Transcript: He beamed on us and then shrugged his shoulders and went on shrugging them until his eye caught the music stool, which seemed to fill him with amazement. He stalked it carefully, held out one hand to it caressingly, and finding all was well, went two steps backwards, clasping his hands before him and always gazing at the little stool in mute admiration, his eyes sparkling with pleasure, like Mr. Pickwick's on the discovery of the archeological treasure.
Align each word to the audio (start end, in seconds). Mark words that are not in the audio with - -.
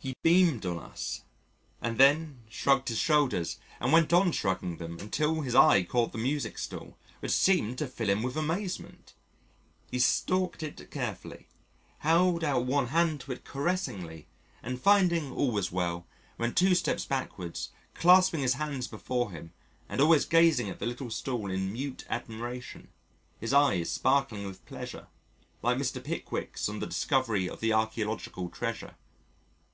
He 0.00 0.14
beamed 0.22 0.64
on 0.64 0.78
us 0.78 1.24
and 1.82 1.98
then 1.98 2.44
shrugged 2.48 2.88
his 2.88 2.98
shoulders 2.98 3.58
and 3.80 3.92
went 3.92 4.12
on 4.12 4.30
shrugging 4.30 4.76
them 4.76 4.96
until 5.00 5.40
his 5.40 5.56
eye 5.56 5.82
caught 5.82 6.12
the 6.12 6.18
music 6.18 6.56
stool, 6.56 6.96
which 7.18 7.32
seemed 7.32 7.78
to 7.78 7.88
fill 7.88 8.08
him 8.08 8.22
with 8.22 8.36
amazement. 8.36 9.14
He 9.90 9.98
stalked 9.98 10.62
it 10.62 10.88
carefully, 10.92 11.48
held 11.98 12.44
out 12.44 12.64
one 12.64 12.86
hand 12.86 13.20
to 13.22 13.32
it 13.32 13.44
caressingly, 13.44 14.28
and 14.62 14.80
finding 14.80 15.32
all 15.32 15.50
was 15.50 15.72
well, 15.72 16.06
went 16.38 16.56
two 16.56 16.76
steps 16.76 17.04
backwards, 17.04 17.70
clasping 17.94 18.40
his 18.40 18.54
hands 18.54 18.86
before 18.86 19.32
him 19.32 19.52
and 19.88 20.00
always 20.00 20.24
gazing 20.24 20.70
at 20.70 20.78
the 20.78 20.86
little 20.86 21.10
stool 21.10 21.50
in 21.50 21.72
mute 21.72 22.04
admiration, 22.08 22.88
his 23.40 23.52
eyes 23.52 23.90
sparkling 23.90 24.46
with 24.46 24.64
pleasure, 24.64 25.08
like 25.60 25.76
Mr. 25.76 26.02
Pickwick's 26.02 26.68
on 26.68 26.78
the 26.78 26.86
discovery 26.86 27.48
of 27.48 27.58
the 27.58 27.72
archeological 27.72 28.48
treasure. 28.48 28.94